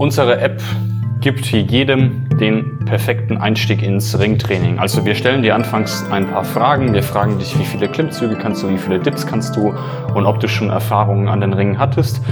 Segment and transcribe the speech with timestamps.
[0.00, 0.62] Unsere App
[1.20, 4.78] gibt jedem den perfekten Einstieg ins Ringtraining.
[4.78, 6.94] Also wir stellen dir anfangs ein paar Fragen.
[6.94, 9.74] Wir fragen dich, wie viele Klimmzüge kannst du, wie viele Dips kannst du
[10.14, 12.22] und ob du schon Erfahrungen an den Ringen hattest.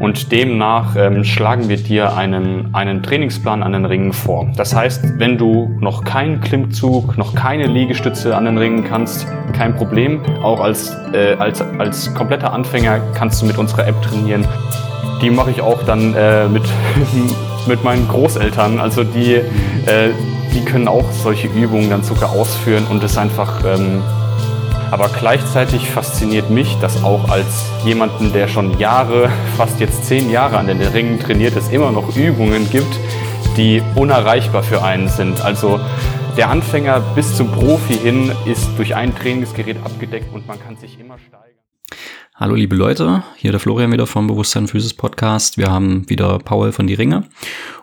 [0.00, 4.52] Und demnach ähm, schlagen wir dir einen, einen Trainingsplan an den Ringen vor.
[4.58, 9.74] Das heißt, wenn du noch keinen Klimmzug, noch keine Liegestütze an den Ringen kannst, kein
[9.74, 10.20] Problem.
[10.42, 14.46] Auch als, äh, als, als kompletter Anfänger kannst du mit unserer App trainieren.
[15.22, 16.64] Die mache ich auch dann äh, mit
[17.66, 18.80] mit meinen Großeltern.
[18.80, 20.10] Also die, äh,
[20.52, 23.64] die können auch solche Übungen dann sogar ausführen und das einfach.
[23.64, 24.02] Ähm,
[24.90, 30.58] aber gleichzeitig fasziniert mich, dass auch als jemanden, der schon Jahre, fast jetzt zehn Jahre
[30.58, 32.98] an den Ringen trainiert, es immer noch Übungen gibt,
[33.56, 35.44] die unerreichbar für einen sind.
[35.44, 35.80] Also
[36.36, 40.98] der Anfänger bis zum Profi hin ist durch ein Trainingsgerät abgedeckt und man kann sich
[40.98, 41.63] immer steigern.
[42.36, 45.56] Hallo liebe Leute, hier der Florian wieder vom Bewusstsein Physis Podcast.
[45.56, 47.28] Wir haben wieder Paul von Die Ringe.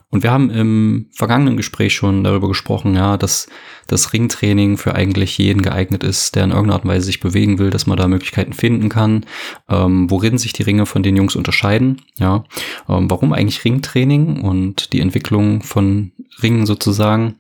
[0.09, 3.47] Und wir haben im vergangenen Gespräch schon darüber gesprochen, ja, dass
[3.87, 7.59] das Ringtraining für eigentlich jeden geeignet ist, der in irgendeiner Art und Weise sich bewegen
[7.59, 9.25] will, dass man da Möglichkeiten finden kann,
[9.69, 12.43] ähm, worin sich die Ringe von den Jungs unterscheiden, ja,
[12.89, 16.11] ähm, warum eigentlich Ringtraining und die Entwicklung von
[16.43, 17.37] Ringen sozusagen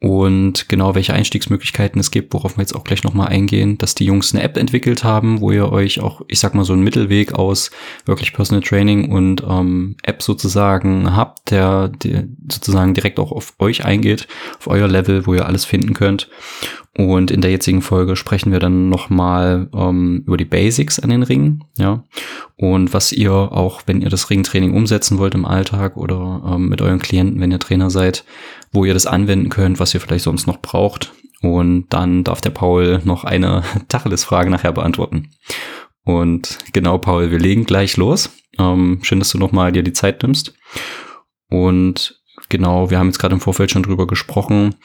[0.00, 4.04] und genau welche Einstiegsmöglichkeiten es gibt, worauf wir jetzt auch gleich nochmal eingehen, dass die
[4.04, 7.34] Jungs eine App entwickelt haben, wo ihr euch auch, ich sag mal, so einen Mittelweg
[7.34, 7.72] aus
[8.04, 13.84] wirklich Personal Training und ähm, App sozusagen habt, der, der sozusagen direkt auch auf euch
[13.84, 14.28] eingeht,
[14.60, 16.28] auf euer Level, wo ihr alles finden könnt.
[16.96, 21.22] Und in der jetzigen Folge sprechen wir dann nochmal ähm, über die Basics an den
[21.22, 22.02] Ringen, ja.
[22.56, 26.82] Und was ihr auch, wenn ihr das Ringtraining umsetzen wollt im Alltag oder ähm, mit
[26.82, 28.24] euren Klienten, wenn ihr Trainer seid,
[28.72, 31.12] wo ihr das anwenden könnt, was ihr vielleicht sonst noch braucht.
[31.40, 35.30] Und dann darf der Paul noch eine Tacheles-Frage nachher beantworten.
[36.04, 38.30] Und genau, Paul, wir legen gleich los.
[38.58, 40.54] Ähm, schön, dass du nochmal dir die Zeit nimmst.
[41.50, 44.76] Und Genau, wir haben jetzt gerade im Vorfeld schon drüber gesprochen.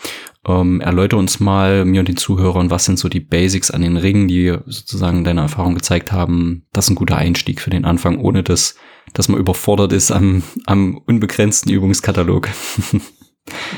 [0.45, 3.95] Ähm, erläutere uns mal, mir und den Zuhörern, was sind so die Basics an den
[3.95, 6.66] Ringen, die sozusagen deine Erfahrung gezeigt haben.
[6.73, 8.75] Das ist ein guter Einstieg für den Anfang, ohne dass,
[9.13, 12.49] dass man überfordert ist am, am unbegrenzten Übungskatalog.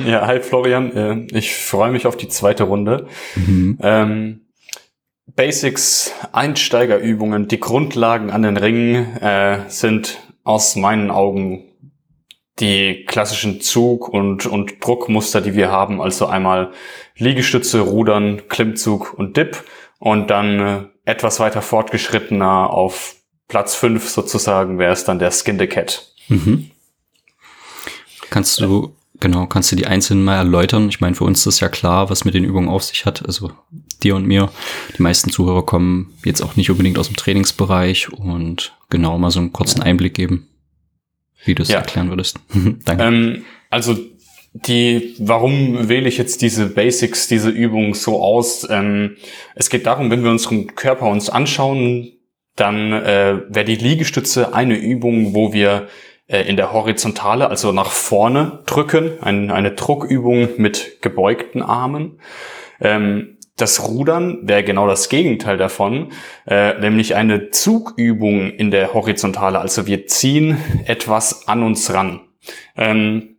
[0.06, 3.08] Ja, hi Florian, äh, ich freue mich auf die zweite Runde.
[3.36, 3.78] Mhm.
[3.82, 4.42] Ähm,
[5.28, 11.64] Basics, Einsteigerübungen, die Grundlagen an den Ringen äh, sind aus meinen Augen
[12.60, 16.00] die klassischen Zug- und, und Druckmuster, die wir haben.
[16.00, 16.72] Also einmal
[17.18, 19.64] Liegestütze, Rudern, Klimmzug und Dip.
[20.00, 23.16] Und dann äh, etwas weiter fortgeschrittener auf
[23.48, 26.14] Platz 5 sozusagen wäre es dann der Skin the Cat.
[26.30, 26.72] Mhm.
[28.30, 30.90] Kannst du, genau, kannst du die einzelnen mal erläutern?
[30.90, 33.26] Ich meine, für uns ist ja klar, was mit den Übungen auf sich hat.
[33.26, 33.52] Also
[34.04, 34.52] dir und mir.
[34.98, 39.40] Die meisten Zuhörer kommen jetzt auch nicht unbedingt aus dem Trainingsbereich und genau mal so
[39.40, 40.48] einen kurzen Einblick geben
[41.46, 41.78] wie du es ja.
[41.78, 42.40] erklären würdest.
[42.86, 43.04] Danke.
[43.04, 43.96] Ähm, also
[44.54, 48.68] die, warum wähle ich jetzt diese Basics, diese Übung so aus?
[48.70, 49.18] Ähm,
[49.54, 52.12] es geht darum, wenn wir unseren Körper uns anschauen,
[52.56, 55.88] dann äh, wäre die Liegestütze eine Übung, wo wir
[56.28, 62.20] in der Horizontale, also nach vorne drücken, ein, eine Druckübung mit gebeugten Armen.
[62.82, 66.12] Ähm, das Rudern wäre genau das Gegenteil davon,
[66.46, 69.60] äh, nämlich eine Zugübung in der Horizontale.
[69.60, 72.22] Also wir ziehen etwas an uns ran.
[72.76, 73.38] Ähm,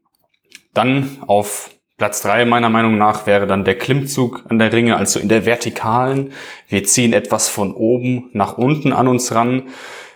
[0.73, 5.19] dann auf Platz drei meiner Meinung nach wäre dann der Klimmzug an der Ringe, also
[5.19, 6.33] in der Vertikalen.
[6.69, 9.69] Wir ziehen etwas von oben nach unten an uns ran.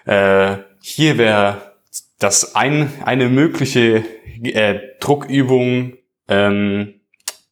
[0.06, 1.69] Äh, hier wäre
[2.20, 4.04] das ein, eine mögliche
[4.42, 5.94] äh, Druckübung.
[6.28, 7.00] Ähm,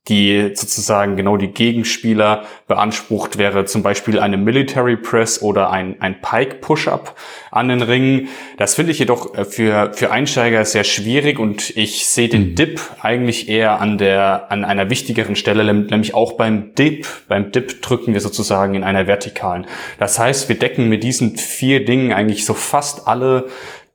[0.09, 6.21] die sozusagen genau die Gegenspieler beansprucht, wäre zum Beispiel eine Military Press oder ein, ein
[6.23, 7.15] Pike Push-Up
[7.51, 8.29] an den Ringen.
[8.57, 12.55] Das finde ich jedoch äh, für, für Einsteiger sehr schwierig und ich sehe den mhm.
[12.55, 17.07] Dip eigentlich eher an der, an einer wichtigeren Stelle, nämlich auch beim Dip.
[17.29, 19.67] Beim Dip drücken wir sozusagen in einer vertikalen.
[19.99, 23.49] Das heißt, wir decken mit diesen vier Dingen eigentlich so fast alle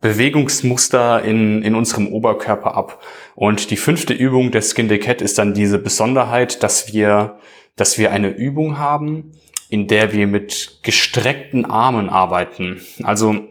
[0.03, 3.01] Bewegungsmuster in, in unserem Oberkörper ab.
[3.35, 7.39] Und die fünfte Übung der Skin the Cat ist dann diese Besonderheit, dass wir,
[7.77, 9.31] dass wir eine Übung haben,
[9.69, 12.81] in der wir mit gestreckten Armen arbeiten.
[13.01, 13.47] Also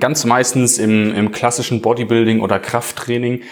[0.00, 3.44] ganz meistens im, im klassischen Bodybuilding oder Krafttraining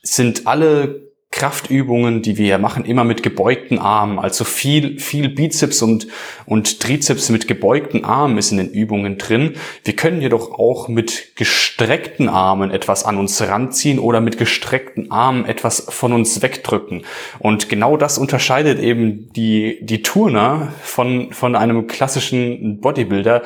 [0.00, 1.11] sind alle
[1.42, 4.20] Kraftübungen, die wir machen, immer mit gebeugten Armen.
[4.20, 6.06] Also viel, viel Bizeps und,
[6.46, 9.54] und Trizeps mit gebeugten Armen ist in den Übungen drin.
[9.82, 15.44] Wir können jedoch auch mit gestreckten Armen etwas an uns ranziehen oder mit gestreckten Armen
[15.44, 17.02] etwas von uns wegdrücken.
[17.40, 23.42] Und genau das unterscheidet eben die, die Turner von, von einem klassischen Bodybuilder.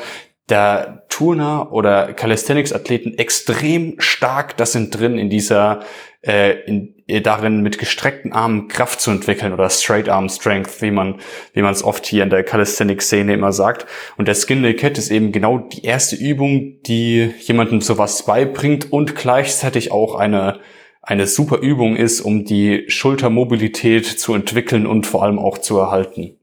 [0.49, 5.81] Der Turner oder Calisthenics-Athleten extrem stark das sind drin in dieser
[6.23, 10.91] äh, in, äh, darin mit gestreckten Armen Kraft zu entwickeln oder Straight Arm Strength, wie
[10.91, 11.17] man
[11.53, 13.87] wie man es oft hier in der Calisthenics-Szene immer sagt.
[14.17, 19.17] Und der Skin Cat ist eben genau die erste Übung, die jemandem sowas beibringt und
[19.17, 20.61] gleichzeitig auch eine
[21.03, 26.36] eine super Übung ist, um die Schultermobilität zu entwickeln und vor allem auch zu erhalten.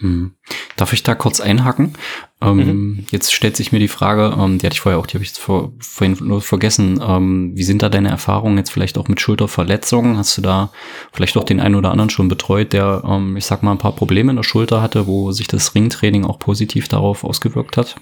[0.00, 0.34] Hm.
[0.76, 1.94] Darf ich da kurz einhaken?
[2.40, 3.06] Ähm, mhm.
[3.10, 5.32] Jetzt stellt sich mir die Frage, ähm, die hatte ich vorher auch, die habe ich
[5.32, 7.00] vor, vorhin nur vergessen.
[7.02, 10.16] Ähm, wie sind da deine Erfahrungen jetzt vielleicht auch mit Schulterverletzungen?
[10.16, 10.70] Hast du da
[11.12, 13.96] vielleicht auch den einen oder anderen schon betreut, der, ähm, ich sag mal, ein paar
[13.96, 17.96] Probleme in der Schulter hatte, wo sich das Ringtraining auch positiv darauf ausgewirkt hat?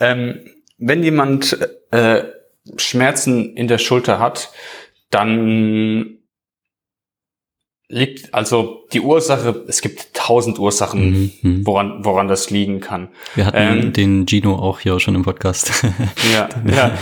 [0.00, 0.40] Ähm,
[0.78, 1.58] wenn jemand
[1.90, 2.24] äh,
[2.76, 4.50] Schmerzen in der Schulter hat,
[5.10, 6.15] dann
[7.88, 11.66] liegt also die Ursache, es gibt tausend Ursachen, mhm, mhm.
[11.66, 13.08] woran, woran das liegen kann.
[13.34, 15.84] Wir hatten ähm, den Gino auch hier schon im Podcast.
[16.32, 16.98] ja, ja,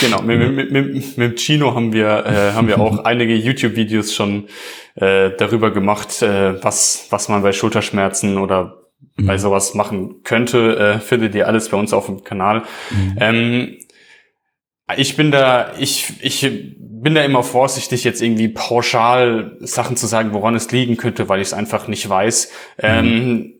[0.00, 0.22] genau.
[0.22, 4.48] Mit, mit, mit, mit Gino haben wir, äh, haben wir auch einige YouTube-Videos schon
[4.96, 8.82] äh, darüber gemacht, äh, was, was man bei Schulterschmerzen oder
[9.16, 9.26] mhm.
[9.26, 10.76] bei sowas machen könnte.
[10.76, 12.64] Äh, findet ihr alles bei uns auf dem Kanal.
[12.90, 13.16] Mhm.
[13.20, 13.76] Ähm,
[14.96, 16.44] ich bin da, ich, ich
[17.04, 21.40] bin da immer vorsichtig, jetzt irgendwie pauschal Sachen zu sagen, woran es liegen könnte, weil
[21.40, 22.50] ich es einfach nicht weiß.
[22.78, 22.82] Mhm.
[22.82, 23.54] Ähm,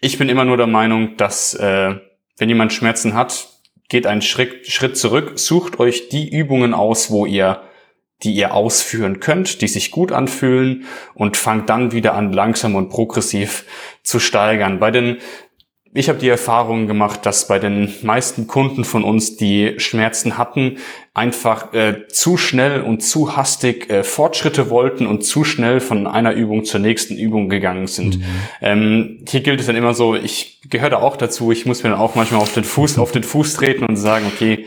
[0.00, 1.94] ich bin immer nur der Meinung, dass äh,
[2.36, 3.48] wenn jemand Schmerzen hat,
[3.88, 7.62] geht einen Schritt, Schritt zurück, sucht euch die Übungen aus, wo ihr
[8.22, 10.84] die ihr ausführen könnt, die sich gut anfühlen
[11.14, 13.64] und fangt dann wieder an, langsam und progressiv
[14.02, 14.78] zu steigern.
[14.78, 15.18] Bei den
[15.92, 20.78] ich habe die Erfahrung gemacht, dass bei den meisten Kunden von uns, die Schmerzen hatten,
[21.14, 26.32] einfach äh, zu schnell und zu hastig äh, Fortschritte wollten und zu schnell von einer
[26.32, 28.18] Übung zur nächsten Übung gegangen sind.
[28.18, 28.24] Mhm.
[28.60, 31.90] Ähm, hier gilt es dann immer so, ich gehöre da auch dazu, ich muss mir
[31.90, 34.66] dann auch manchmal auf den Fuß, auf den Fuß treten und sagen, okay,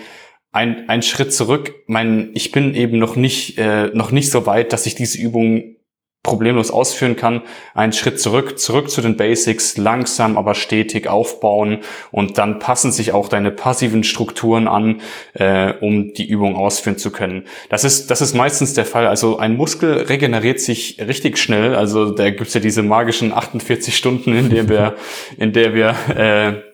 [0.51, 4.73] ein, ein Schritt zurück, mein, ich bin eben noch nicht, äh, noch nicht so weit,
[4.73, 5.77] dass ich diese Übung
[6.23, 7.41] problemlos ausführen kann,
[7.73, 11.79] einen Schritt zurück, zurück zu den Basics, langsam aber stetig aufbauen
[12.11, 15.01] und dann passen sich auch deine passiven Strukturen an,
[15.33, 17.43] äh, um die Übung ausführen zu können.
[17.67, 19.05] Das ist, das ist meistens der Fall.
[19.05, 21.75] Also ein Muskel regeneriert sich richtig schnell.
[21.75, 24.95] Also da gibt's ja diese magischen 48 Stunden, in der wir,
[25.37, 26.72] in der wir äh,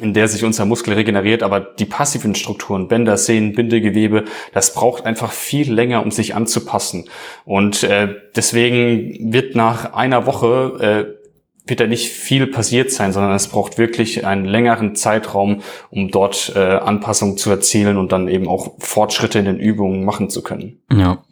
[0.00, 4.24] in der sich unser Muskel regeneriert, aber die passiven Strukturen, Bänder, Sehnen, Bindegewebe,
[4.54, 7.08] das braucht einfach viel länger, um sich anzupassen.
[7.44, 11.22] Und äh, deswegen wird nach einer Woche äh,
[11.64, 16.52] wird da nicht viel passiert sein, sondern es braucht wirklich einen längeren Zeitraum, um dort
[16.56, 20.80] äh, Anpassungen zu erzielen und dann eben auch Fortschritte in den Übungen machen zu können.
[20.90, 21.22] Ja.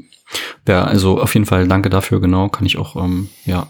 [0.68, 3.66] Ja, also auf jeden Fall danke dafür, genau, kann ich auch ähm, ja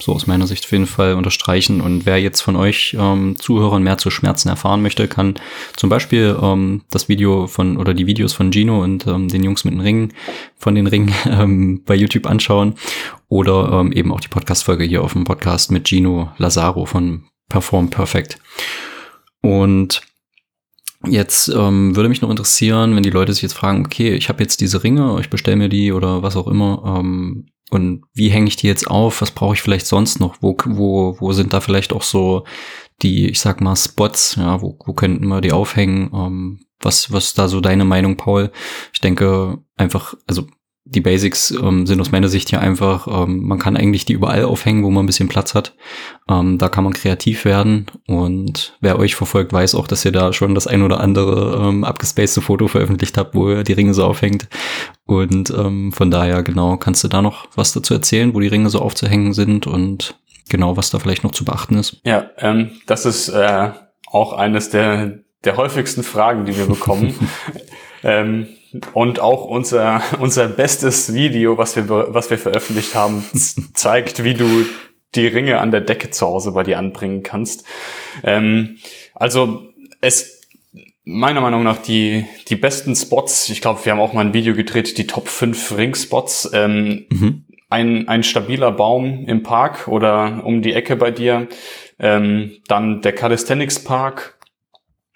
[0.00, 1.80] so aus meiner Sicht auf jeden Fall unterstreichen.
[1.80, 5.34] Und wer jetzt von euch ähm, Zuhörern mehr zu Schmerzen erfahren möchte, kann
[5.76, 9.64] zum Beispiel ähm, das Video von oder die Videos von Gino und ähm, den Jungs
[9.64, 10.12] mit den Ringen
[10.56, 12.74] von den Ringen ähm, bei YouTube anschauen
[13.28, 17.90] oder ähm, eben auch die Podcast-Folge hier auf dem Podcast mit Gino Lazaro von Perform
[17.90, 18.38] Perfect.
[19.42, 20.02] Und
[21.06, 24.42] Jetzt ähm, würde mich noch interessieren, wenn die Leute sich jetzt fragen, okay, ich habe
[24.42, 28.48] jetzt diese Ringe, ich bestelle mir die oder was auch immer, ähm, und wie hänge
[28.48, 29.20] ich die jetzt auf?
[29.22, 30.36] Was brauche ich vielleicht sonst noch?
[30.40, 32.44] Wo, wo, wo sind da vielleicht auch so
[33.02, 36.10] die, ich sag mal, Spots, ja, wo, wo könnten wir die aufhängen?
[36.12, 38.50] Ähm, was, was ist da so deine Meinung, Paul?
[38.92, 40.46] Ich denke einfach, also
[40.90, 44.44] die Basics ähm, sind aus meiner Sicht ja einfach, ähm, man kann eigentlich die überall
[44.44, 45.74] aufhängen, wo man ein bisschen Platz hat.
[46.28, 50.32] Ähm, da kann man kreativ werden und wer euch verfolgt, weiß auch, dass ihr da
[50.32, 54.04] schon das ein oder andere ähm, abgespacede Foto veröffentlicht habt, wo ihr die Ringe so
[54.04, 54.48] aufhängt.
[55.06, 58.68] Und ähm, von daher, genau, kannst du da noch was dazu erzählen, wo die Ringe
[58.68, 60.18] so aufzuhängen sind und
[60.48, 62.00] genau, was da vielleicht noch zu beachten ist?
[62.04, 63.70] Ja, ähm, das ist äh,
[64.10, 67.14] auch eines der, der häufigsten Fragen, die wir bekommen.
[68.02, 68.48] ähm,
[68.94, 73.24] und auch unser, unser bestes Video, was wir, was wir veröffentlicht haben,
[73.74, 74.66] zeigt, wie du
[75.14, 77.64] die Ringe an der Decke zu Hause bei dir anbringen kannst.
[78.22, 78.78] Ähm,
[79.14, 79.62] also
[80.00, 80.40] es
[81.04, 84.54] meiner Meinung nach die, die besten Spots, ich glaube, wir haben auch mal ein Video
[84.54, 86.50] gedreht, die Top 5 Ringspots.
[86.52, 87.44] Ähm, mhm.
[87.68, 91.48] ein, ein stabiler Baum im Park oder um die Ecke bei dir.
[91.98, 94.38] Ähm, dann der Calisthenics Park,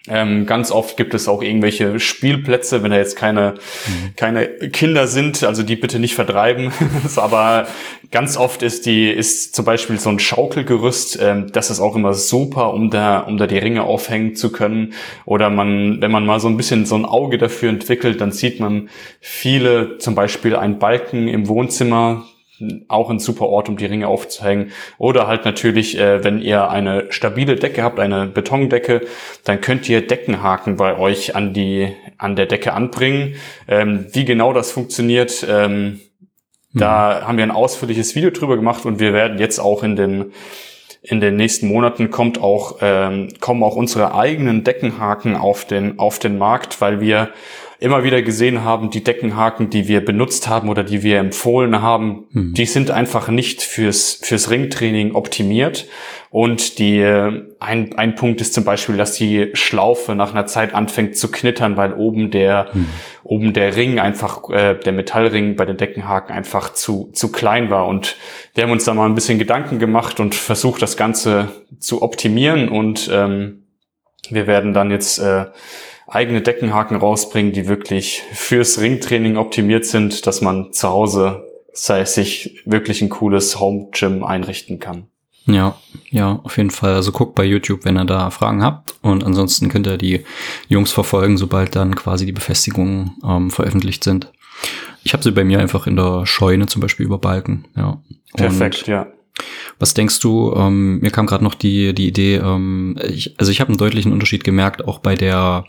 [0.07, 3.55] ähm, ganz oft gibt es auch irgendwelche Spielplätze, wenn da jetzt keine,
[3.87, 4.15] mhm.
[4.15, 6.71] keine Kinder sind, also die bitte nicht vertreiben.
[7.15, 7.67] Aber
[8.11, 12.13] ganz oft ist die, ist zum Beispiel so ein Schaukelgerüst, ähm, das ist auch immer
[12.13, 14.93] super, um da, um da die Ringe aufhängen zu können.
[15.25, 18.59] Oder man, wenn man mal so ein bisschen so ein Auge dafür entwickelt, dann sieht
[18.59, 22.25] man viele, zum Beispiel ein Balken im Wohnzimmer,
[22.87, 24.71] auch ein super Ort, um die Ringe aufzuhängen.
[24.97, 29.01] Oder halt natürlich, äh, wenn ihr eine stabile Decke habt, eine Betondecke,
[29.43, 33.35] dann könnt ihr Deckenhaken bei euch an die an der Decke anbringen.
[33.67, 35.99] Ähm, wie genau das funktioniert, ähm,
[36.71, 36.79] mhm.
[36.79, 40.31] da haben wir ein ausführliches Video drüber gemacht und wir werden jetzt auch in den
[41.01, 46.19] in den nächsten Monaten kommt auch ähm, kommen auch unsere eigenen Deckenhaken auf den auf
[46.19, 47.29] den Markt, weil wir
[47.79, 52.25] immer wieder gesehen haben, die Deckenhaken, die wir benutzt haben oder die wir empfohlen haben,
[52.31, 52.53] mhm.
[52.53, 55.87] die sind einfach nicht fürs, fürs Ringtraining optimiert.
[56.29, 57.01] Und die,
[57.61, 61.77] ein, ein Punkt ist zum Beispiel, dass die Schlaufe nach einer Zeit anfängt zu knittern,
[61.77, 62.87] weil oben der, mhm.
[63.23, 67.87] oben der Ring einfach, äh, der Metallring bei den Deckenhaken einfach zu, zu klein war.
[67.87, 68.17] Und
[68.53, 71.47] wir haben uns da mal ein bisschen Gedanken gemacht und versucht, das Ganze
[71.79, 72.67] zu optimieren.
[72.67, 73.63] Und ähm,
[74.29, 75.45] wir werden dann jetzt äh,
[76.07, 81.43] eigene Deckenhaken rausbringen, die wirklich fürs Ringtraining optimiert sind, dass man zu Hause
[81.73, 85.07] sei sich wirklich ein cooles Home Gym einrichten kann.
[85.45, 85.75] Ja,
[86.09, 86.93] ja, auf jeden Fall.
[86.93, 88.95] Also guckt bei YouTube, wenn ihr da Fragen habt.
[89.01, 90.25] Und ansonsten könnt ihr die
[90.67, 94.31] Jungs verfolgen, sobald dann quasi die Befestigungen ähm, veröffentlicht sind.
[95.03, 97.65] Ich habe sie bei mir einfach in der Scheune zum Beispiel über Balken.
[97.75, 98.01] Ja.
[98.33, 99.07] Perfekt, Und ja.
[99.79, 100.53] Was denkst du?
[100.55, 102.35] Ähm, mir kam gerade noch die die Idee.
[102.35, 105.65] Ähm, ich, also ich habe einen deutlichen Unterschied gemerkt, auch bei der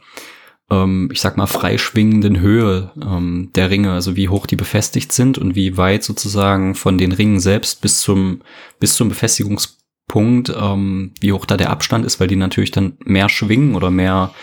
[0.71, 5.39] ähm, ich sag mal, freischwingenden Höhe ähm, der Ringe, also wie hoch die befestigt sind
[5.39, 8.43] und wie weit sozusagen von den Ringen selbst bis zum,
[8.81, 13.29] bis zum Befestigungspunkt, ähm, wie hoch da der Abstand ist, weil die natürlich dann mehr
[13.29, 14.35] schwingen oder mehr,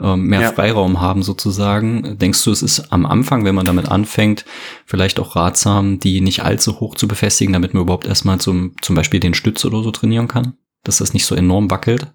[0.00, 0.52] ähm, mehr ja.
[0.52, 2.18] Freiraum haben sozusagen.
[2.18, 4.44] Denkst du, es ist am Anfang, wenn man damit anfängt,
[4.86, 8.96] vielleicht auch ratsam, die nicht allzu hoch zu befestigen, damit man überhaupt erstmal zum, zum
[8.96, 10.54] Beispiel den Stütz oder so trainieren kann?
[10.84, 12.06] Dass das nicht so enorm wackelt?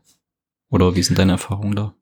[0.69, 1.93] Oder wie sind deine Erfahrungen da?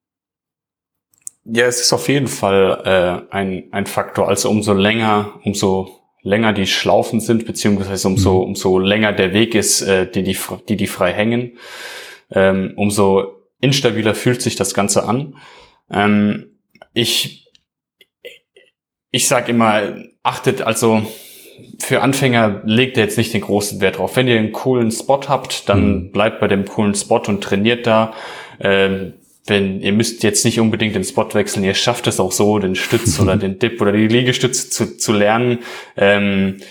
[1.46, 2.82] Ja, es ist auf jeden Fall
[3.29, 4.27] äh, ein, ein Faktor.
[4.27, 8.48] Also umso länger, umso länger die Schlaufen sind, beziehungsweise umso, mhm.
[8.48, 10.36] umso länger der Weg ist, äh, die, die,
[10.67, 11.58] die, die frei hängen,
[12.32, 15.36] ähm, umso instabiler fühlt sich das Ganze an.
[15.91, 16.57] Ähm,
[16.93, 17.51] ich,
[19.11, 21.05] ich sag immer, achtet also,
[21.79, 24.15] für Anfänger legt ihr jetzt nicht den großen Wert drauf.
[24.15, 26.11] Wenn ihr einen coolen Spot habt, dann mhm.
[26.11, 28.13] bleibt bei dem coolen Spot und trainiert da.
[28.59, 29.13] Ähm,
[29.47, 32.75] wenn ihr müsst jetzt nicht unbedingt den Spot wechseln, ihr schafft es auch so, den
[32.75, 35.59] Stütz oder den Dip oder die Liegestütze zu, zu lernen.
[35.95, 36.61] Ähm,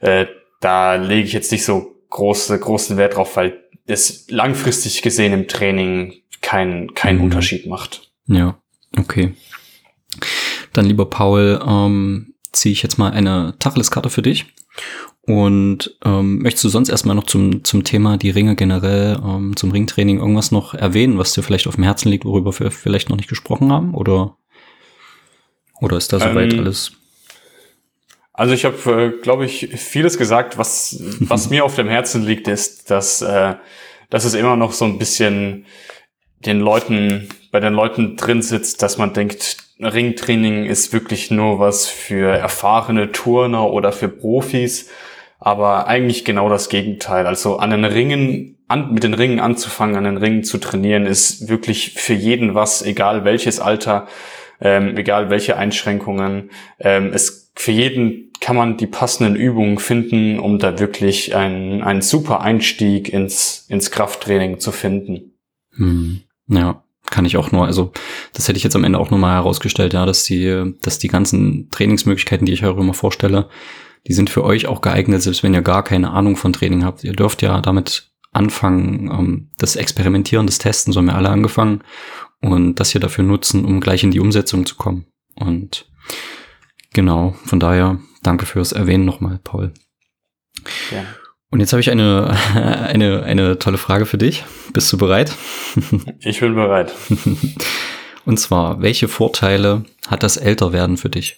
[0.00, 0.26] äh,
[0.60, 5.48] da lege ich jetzt nicht so große, großen Wert drauf, weil es langfristig gesehen im
[5.48, 7.24] Training keinen keinen mhm.
[7.24, 8.03] Unterschied macht.
[8.26, 8.58] Ja,
[8.96, 9.34] okay.
[10.72, 14.46] Dann lieber Paul, ähm, ziehe ich jetzt mal eine Tacheles-Karte für dich
[15.26, 19.70] und ähm, möchtest du sonst erstmal noch zum, zum Thema die Ringe generell, ähm, zum
[19.70, 23.16] Ringtraining irgendwas noch erwähnen, was dir vielleicht auf dem Herzen liegt, worüber wir vielleicht noch
[23.16, 23.94] nicht gesprochen haben?
[23.94, 24.36] Oder,
[25.80, 26.92] oder ist da soweit ähm, alles?
[28.34, 30.58] Also ich habe, äh, glaube ich, vieles gesagt.
[30.58, 33.54] Was, was mir auf dem Herzen liegt, ist, dass, äh,
[34.10, 35.64] dass es immer noch so ein bisschen
[36.46, 41.86] den Leuten, bei den Leuten drin sitzt, dass man denkt, Ringtraining ist wirklich nur was
[41.86, 44.88] für erfahrene Turner oder für Profis
[45.44, 47.26] aber eigentlich genau das Gegenteil.
[47.26, 51.50] Also an den Ringen, an, mit den Ringen anzufangen, an den Ringen zu trainieren, ist
[51.50, 54.08] wirklich für jeden was, egal welches Alter,
[54.62, 56.50] ähm, egal welche Einschränkungen.
[56.80, 62.40] Ähm, es für jeden kann man die passenden Übungen finden, um da wirklich einen, super
[62.40, 65.34] Einstieg ins, ins Krafttraining zu finden.
[65.76, 66.22] Hm.
[66.48, 67.92] Ja, kann ich auch nur, also
[68.32, 71.70] das hätte ich jetzt am Ende auch nochmal herausgestellt, ja, dass die, dass die ganzen
[71.70, 73.48] Trainingsmöglichkeiten, die ich auch immer vorstelle,
[74.06, 77.04] die sind für euch auch geeignet, selbst wenn ihr gar keine Ahnung von Training habt.
[77.04, 81.82] Ihr dürft ja damit anfangen, ähm, das Experimentieren, das Testen, so haben wir alle angefangen
[82.40, 85.06] und das hier dafür nutzen, um gleich in die Umsetzung zu kommen.
[85.36, 85.88] Und
[86.92, 89.72] genau, von daher danke fürs Erwähnen nochmal, Paul.
[90.90, 91.04] Ja.
[91.54, 94.44] Und jetzt habe ich eine, eine, eine tolle Frage für dich.
[94.72, 95.32] Bist du bereit?
[96.18, 96.92] Ich bin bereit.
[98.24, 101.36] Und zwar, welche Vorteile hat das Älterwerden für dich?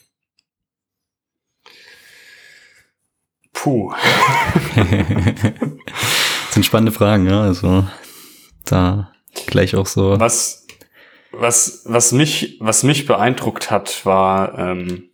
[3.52, 3.92] Puh.
[4.74, 4.86] das
[6.54, 7.42] sind spannende Fragen, ja.
[7.42, 7.86] Also
[8.64, 9.12] da
[9.46, 10.18] gleich auch so.
[10.18, 10.66] Was,
[11.30, 15.10] was, was mich, was mich beeindruckt hat, war, ähm,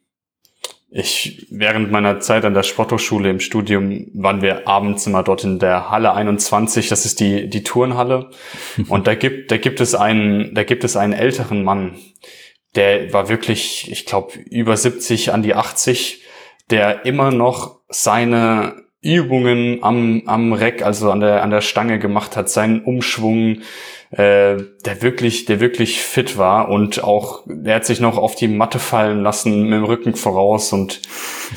[0.95, 5.59] ich, während meiner Zeit an der Sporthochschule im Studium waren wir abends immer dort in
[5.59, 8.31] der Halle 21, das ist die, die Turnhalle.
[8.89, 11.97] Und da gibt, da gibt es einen, da gibt es einen älteren Mann,
[12.75, 16.23] der war wirklich, ich glaube, über 70 an die 80
[16.71, 22.37] der immer noch seine Übungen am, am Reck, also an der, an der Stange gemacht
[22.37, 23.59] hat, seinen Umschwung,
[24.13, 28.49] äh, der wirklich, der wirklich fit war und auch, der hat sich noch auf die
[28.49, 31.03] Matte fallen lassen mit dem Rücken voraus und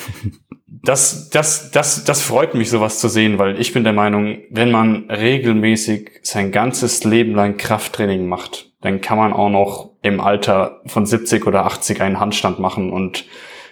[0.68, 4.72] das, das, das, das freut mich, sowas zu sehen, weil ich bin der Meinung, wenn
[4.72, 10.82] man regelmäßig sein ganzes Leben lang Krafttraining macht, dann kann man auch noch im Alter
[10.88, 13.25] von 70 oder 80 einen Handstand machen und,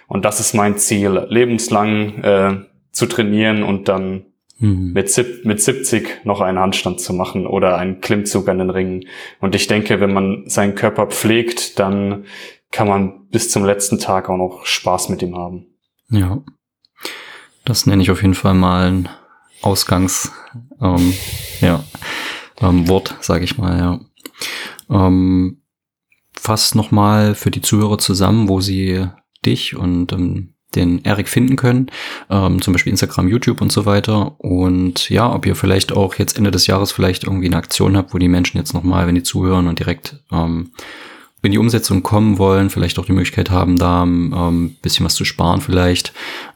[0.06, 2.54] und das ist mein Ziel, lebenslang äh,
[2.94, 4.24] zu trainieren und dann
[4.58, 4.92] mhm.
[4.92, 9.04] mit, mit 70 noch einen Handstand zu machen oder einen Klimmzug an den Ringen.
[9.40, 12.24] Und ich denke, wenn man seinen Körper pflegt, dann
[12.70, 15.66] kann man bis zum letzten Tag auch noch Spaß mit ihm haben.
[16.08, 16.42] Ja.
[17.64, 19.08] Das nenne ich auf jeden Fall mal ein
[19.62, 20.32] Ausgangs,
[20.80, 21.14] ähm,
[21.60, 21.82] ja,
[22.60, 24.00] ähm, Wort, sage ich mal, ja.
[24.90, 25.62] Ähm,
[26.34, 29.06] fass nochmal für die Zuhörer zusammen, wo sie
[29.46, 31.90] dich und ähm, den Erik finden können,
[32.30, 34.38] ähm, zum Beispiel Instagram, YouTube und so weiter.
[34.38, 38.14] Und ja, ob ihr vielleicht auch jetzt Ende des Jahres vielleicht irgendwie eine Aktion habt,
[38.14, 40.70] wo die Menschen jetzt nochmal, wenn die zuhören und direkt ähm,
[41.42, 45.24] in die Umsetzung kommen wollen, vielleicht auch die Möglichkeit haben, da ähm, bisschen was zu
[45.24, 46.12] sparen vielleicht.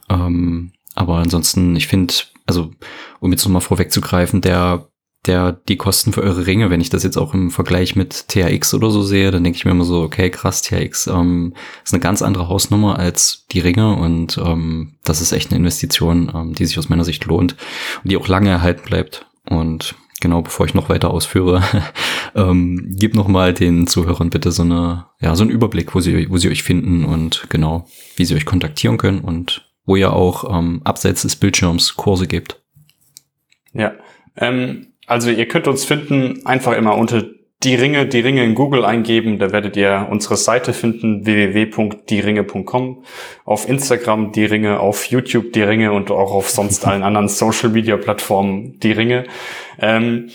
[0.09, 2.13] Ähm, aber ansonsten, ich finde,
[2.45, 2.71] also
[3.19, 4.88] um jetzt nochmal vorwegzugreifen, der
[5.25, 8.73] der die Kosten für eure Ringe, wenn ich das jetzt auch im Vergleich mit THX
[8.73, 11.99] oder so sehe, dann denke ich mir immer so, okay, krass, THX ähm, ist eine
[11.99, 16.65] ganz andere Hausnummer als die Ringe und ähm, das ist echt eine Investition, ähm, die
[16.65, 17.57] sich aus meiner Sicht lohnt
[18.03, 19.25] und die auch lange erhalten bleibt.
[19.49, 21.63] Und genau, bevor ich noch weiter ausführe,
[22.35, 26.29] ähm, gib noch mal den Zuhörern bitte so eine, ja, so einen Überblick, wo sie,
[26.29, 30.57] wo sie euch finden und genau, wie sie euch kontaktieren können und wo ihr auch
[30.57, 32.61] ähm, abseits des Bildschirms Kurse gibt.
[33.73, 33.93] Ja,
[34.37, 37.23] ähm, also ihr könnt uns finden, einfach immer unter
[37.63, 43.03] die Ringe, die Ringe in Google eingeben, da werdet ihr unsere Seite finden, www.dieringe.com,
[43.43, 47.69] auf Instagram die Ringe, auf YouTube die Ringe und auch auf sonst allen anderen Social
[47.69, 49.25] Media Plattformen die Ringe.
[49.77, 50.29] Ähm,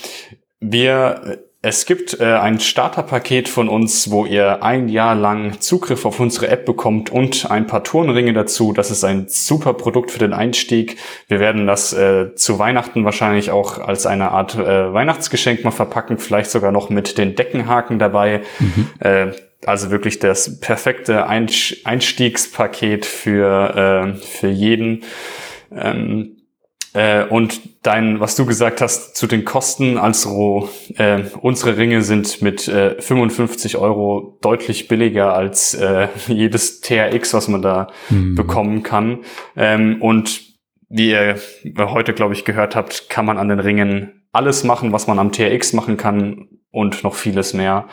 [0.60, 6.20] wir es gibt äh, ein Starterpaket von uns, wo ihr ein Jahr lang Zugriff auf
[6.20, 8.74] unsere App bekommt und ein paar Turnringe dazu.
[8.74, 10.98] Das ist ein super Produkt für den Einstieg.
[11.26, 16.18] Wir werden das äh, zu Weihnachten wahrscheinlich auch als eine Art äh, Weihnachtsgeschenk mal verpacken,
[16.18, 18.42] vielleicht sogar noch mit den Deckenhaken dabei.
[18.58, 18.90] Mhm.
[18.98, 19.26] Äh,
[19.64, 25.04] also wirklich das perfekte Einstiegspaket für, äh, für jeden.
[25.74, 26.43] Ähm,
[26.94, 32.40] äh, und dein, was du gesagt hast zu den Kosten, also äh, unsere Ringe sind
[32.40, 38.36] mit äh, 55 Euro deutlich billiger als äh, jedes TRX, was man da mhm.
[38.36, 39.18] bekommen kann.
[39.56, 40.42] Ähm, und
[40.88, 41.36] wie ihr
[41.76, 45.32] heute, glaube ich, gehört habt, kann man an den Ringen alles machen, was man am
[45.32, 47.88] TRX machen kann und noch vieles mehr.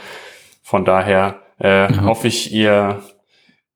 [0.62, 2.04] Von daher äh, ja.
[2.04, 3.02] hoffe ich, ihr,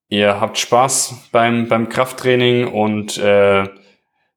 [0.07, 3.63] ihr habt Spaß beim, beim Krafttraining und äh,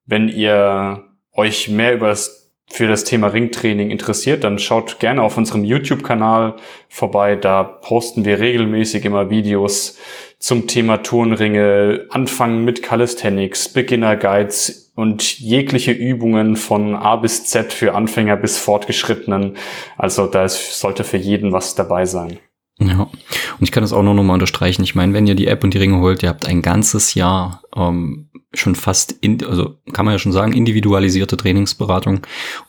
[0.09, 5.37] wenn ihr euch mehr über das, für das Thema Ringtraining interessiert, dann schaut gerne auf
[5.37, 6.55] unserem YouTube-Kanal
[6.87, 7.35] vorbei.
[7.35, 9.97] Da posten wir regelmäßig immer Videos
[10.39, 17.71] zum Thema Turnringe, Anfangen mit Calisthenics, Beginner Guides und jegliche Übungen von A bis Z
[17.71, 19.57] für Anfänger bis Fortgeschrittenen.
[19.97, 22.39] Also da sollte für jeden was dabei sein.
[22.79, 23.11] Ja, und
[23.59, 24.83] ich kann das auch nur nochmal unterstreichen.
[24.83, 27.61] Ich meine, wenn ihr die App und die Ringe holt, ihr habt ein ganzes Jahr
[27.75, 32.21] ähm, schon fast, in, also kann man ja schon sagen, individualisierte Trainingsberatung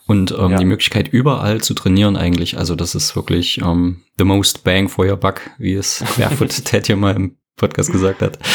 [0.05, 0.57] und ähm, ja.
[0.57, 2.57] die Möglichkeit überall zu trainieren eigentlich.
[2.57, 6.87] Also das ist wirklich ähm, the most bang for your buck, wie es Barefoot Ted
[6.87, 8.39] hier mal im Podcast gesagt hat.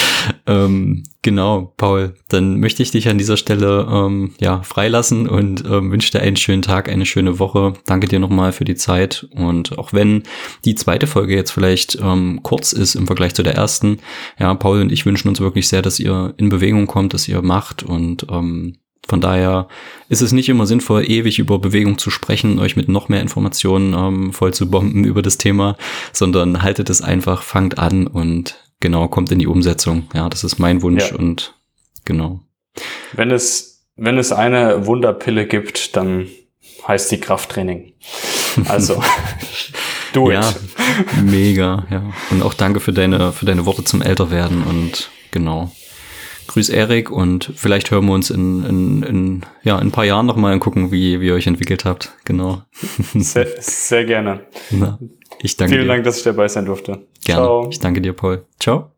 [0.49, 5.93] Ähm, genau, Paul, dann möchte ich dich an dieser Stelle ähm, ja freilassen und ähm,
[5.93, 7.75] wünsche dir einen schönen Tag, eine schöne Woche.
[7.87, 10.25] Danke dir nochmal für die Zeit und auch wenn
[10.65, 13.99] die zweite Folge jetzt vielleicht ähm, kurz ist im Vergleich zu der ersten,
[14.39, 17.43] ja, Paul und ich wünschen uns wirklich sehr, dass ihr in Bewegung kommt, dass ihr
[17.43, 18.79] macht und ähm,
[19.09, 19.69] von daher
[20.09, 23.95] ist es nicht immer sinnvoll, ewig über Bewegung zu sprechen, euch mit noch mehr Informationen
[23.95, 25.77] ähm, voll zu bomben über das Thema,
[26.13, 30.09] sondern haltet es einfach, fangt an und genau, kommt in die Umsetzung.
[30.15, 31.17] Ja, das ist mein Wunsch ja.
[31.17, 31.55] und
[32.05, 32.41] genau.
[33.13, 36.29] Wenn es, wenn es eine Wunderpille gibt, dann
[36.87, 37.95] heißt die Krafttraining.
[38.69, 39.03] Also,
[40.13, 40.57] do ja, it.
[41.23, 42.13] Mega, ja.
[42.31, 45.73] Und auch danke für deine, für deine Worte zum Älterwerden und genau.
[46.47, 50.27] Grüß Erik und vielleicht hören wir uns in, in, in, ja, in ein paar Jahren
[50.27, 52.13] nochmal und gucken, wie, wie ihr euch entwickelt habt.
[52.25, 52.63] Genau.
[53.15, 54.47] Sehr, sehr gerne.
[54.71, 54.99] Na,
[55.43, 55.89] ich danke Vielen dir.
[55.89, 57.07] Dank, dass ich dabei sein durfte.
[57.25, 57.43] Gerne.
[57.43, 57.69] Ciao.
[57.71, 58.45] Ich danke dir, Paul.
[58.61, 58.91] Ciao.